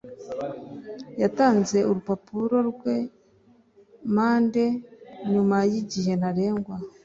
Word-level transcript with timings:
yatanze 1.21 1.77
urupapuro 1.89 2.57
rwe 2.69 2.95
manda 4.15 4.65
nyuma 5.31 5.57
yigihe 5.71 6.11
ntarengwa. 6.19 6.75